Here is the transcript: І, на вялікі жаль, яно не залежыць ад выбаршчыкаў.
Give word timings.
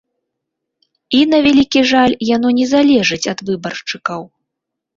І, 1.17 1.19
на 1.33 1.37
вялікі 1.49 1.79
жаль, 1.91 2.13
яно 2.35 2.49
не 2.63 2.67
залежыць 2.73 3.23
ад 3.35 3.39
выбаршчыкаў. 3.53 4.21